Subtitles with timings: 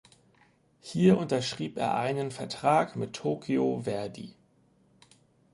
[0.79, 4.33] Hier unterschrieb er einen Vertrag bei Tokyo Verdy.